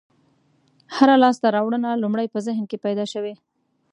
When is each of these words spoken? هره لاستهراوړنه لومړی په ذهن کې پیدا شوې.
هره 0.95 1.15
لاستهراوړنه 1.21 1.89
لومړی 2.03 2.27
په 2.33 2.39
ذهن 2.47 2.65
کې 2.69 2.83
پیدا 2.85 3.05
شوې. 3.13 3.33